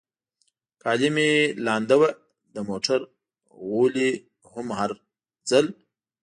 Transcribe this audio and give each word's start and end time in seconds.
کالي 0.81 1.09
مې 1.15 1.29
لوند 1.65 1.89
و، 1.99 2.01
د 2.53 2.55
موټر 2.69 2.99
غولی 3.63 4.09
هم 4.51 4.67
هر 4.79 4.91
ځل. 5.49 5.65